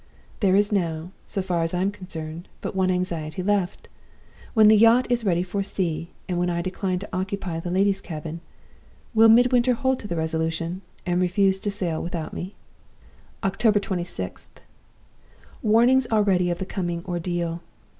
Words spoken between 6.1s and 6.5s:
and when